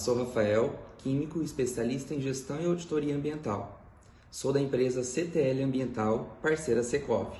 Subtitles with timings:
[0.00, 3.82] Sou Rafael, químico especialista em gestão e auditoria ambiental.
[4.30, 7.36] Sou da empresa CTL Ambiental, parceira Secov.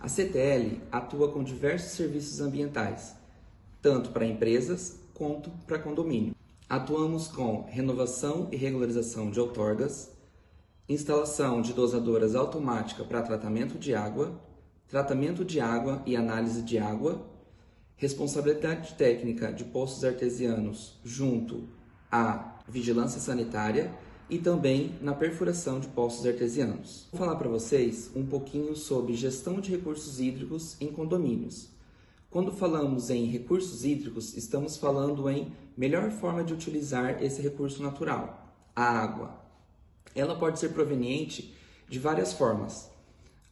[0.00, 3.14] A CTL atua com diversos serviços ambientais,
[3.82, 6.34] tanto para empresas quanto para condomínio.
[6.70, 10.10] Atuamos com renovação e regularização de outorgas,
[10.88, 14.40] instalação de dosadoras automática para tratamento de água,
[14.88, 17.26] tratamento de água e análise de água,
[17.96, 21.68] responsabilidade técnica de poços artesianos junto
[22.10, 23.92] à vigilância sanitária
[24.28, 27.08] e também na perfuração de poços artesianos.
[27.12, 31.68] Vou falar para vocês um pouquinho sobre gestão de recursos hídricos em condomínios.
[32.30, 38.52] Quando falamos em recursos hídricos, estamos falando em melhor forma de utilizar esse recurso natural,
[38.74, 39.40] a água.
[40.14, 41.54] Ela pode ser proveniente
[41.88, 42.90] de várias formas.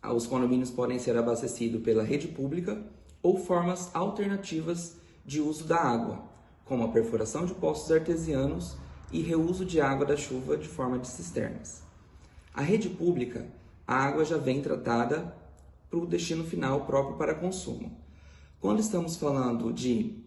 [0.03, 2.83] Os condomínios podem ser abastecidos pela rede pública
[3.23, 6.25] ou formas alternativas de uso da água,
[6.65, 8.77] como a perfuração de poços artesianos
[9.13, 11.83] e reuso de água da chuva de forma de cisternas.
[12.53, 13.47] A rede pública,
[13.87, 15.35] a água já vem tratada
[15.89, 18.01] para o destino final próprio para consumo.
[18.59, 20.25] Quando estamos falando de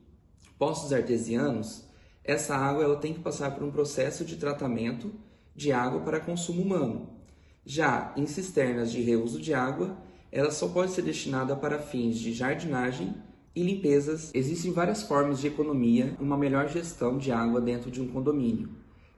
[0.58, 1.86] poços artesianos,
[2.24, 5.14] essa água ela tem que passar por um processo de tratamento
[5.56, 7.10] de água para consumo humano.
[7.66, 9.98] Já em cisternas de reuso de água,
[10.36, 13.16] ela só pode ser destinada para fins de jardinagem
[13.56, 14.32] e limpezas.
[14.34, 18.68] Existem várias formas de economia e uma melhor gestão de água dentro de um condomínio.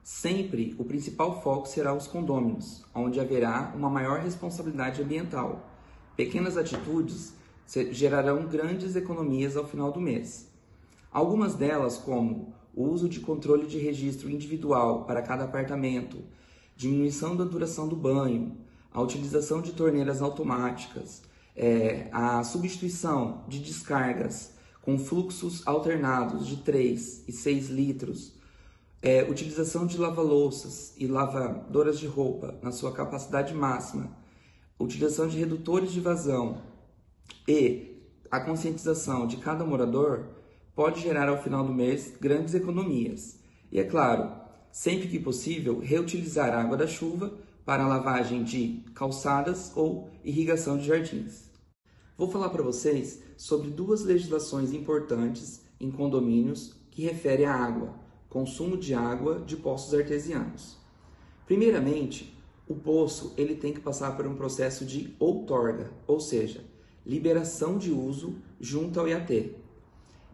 [0.03, 5.67] Sempre o principal foco será os condôminos, onde haverá uma maior responsabilidade ambiental.
[6.15, 7.33] Pequenas atitudes
[7.89, 10.51] gerarão grandes economias ao final do mês.
[11.11, 16.19] Algumas delas, como o uso de controle de registro individual para cada apartamento,
[16.75, 18.55] diminuição da duração do banho,
[18.91, 21.21] a utilização de torneiras automáticas,
[21.55, 28.33] é, a substituição de descargas com fluxos alternados de 3 e 6 litros,
[29.01, 34.11] é, utilização de lava-louças e lavadoras de roupa na sua capacidade máxima,
[34.79, 36.61] utilização de redutores de vazão
[37.47, 37.97] e
[38.29, 40.27] a conscientização de cada morador
[40.75, 43.39] pode gerar ao final do mês grandes economias.
[43.71, 44.31] E é claro,
[44.71, 47.33] sempre que possível, reutilizar a água da chuva
[47.67, 51.51] para a lavagem de calçadas ou irrigação de jardins.
[52.17, 57.93] Vou falar para vocês sobre duas legislações importantes em condomínios que referem à água,
[58.29, 60.77] consumo de água de poços artesianos.
[61.45, 62.33] Primeiramente,
[62.69, 66.63] o poço ele tem que passar por um processo de outorga, ou seja,
[67.05, 69.57] liberação de uso junto ao IAT.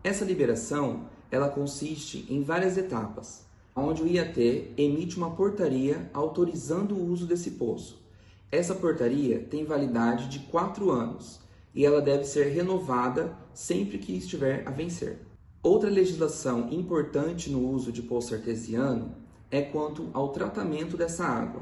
[0.04, 7.12] Essa liberação ela consiste em várias etapas onde o IAT emite uma portaria autorizando o
[7.12, 8.04] uso desse poço.
[8.52, 11.40] Essa portaria tem validade de quatro anos
[11.74, 15.20] e ela deve ser renovada sempre que estiver a vencer.
[15.62, 19.16] Outra legislação importante no uso de poço artesiano
[19.50, 21.62] é quanto ao tratamento dessa água.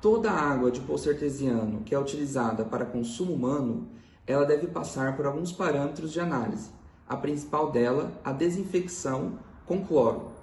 [0.00, 3.88] Toda água de poço artesiano que é utilizada para consumo humano,
[4.26, 6.70] ela deve passar por alguns parâmetros de análise.
[7.08, 10.39] A principal dela, a desinfecção com cloro.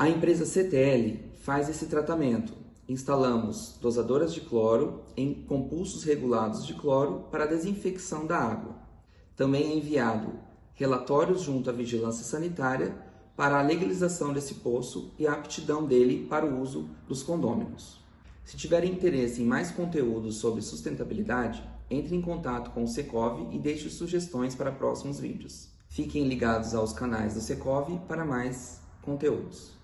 [0.00, 2.52] A empresa CTL faz esse tratamento.
[2.88, 8.76] Instalamos dosadoras de cloro em compulsos regulados de cloro para desinfecção da água.
[9.34, 10.34] Também é enviado
[10.74, 12.96] relatórios junto à vigilância sanitária
[13.36, 18.00] para a legalização desse poço e a aptidão dele para o uso dos condôminos.
[18.44, 21.60] Se tiverem interesse em mais conteúdos sobre sustentabilidade,
[21.90, 25.70] entre em contato com o Secov e deixe sugestões para próximos vídeos.
[25.88, 29.77] Fiquem ligados aos canais do Secov para mais conteúdos.